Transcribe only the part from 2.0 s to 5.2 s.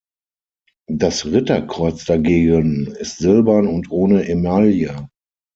dagegen ist silbern und ohne Emaille.